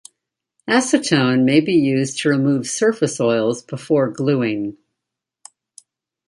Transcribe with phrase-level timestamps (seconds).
[0.67, 4.75] Acetone may be used to remove surface oils before gluing.